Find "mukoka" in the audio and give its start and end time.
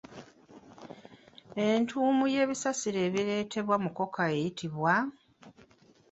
3.83-4.21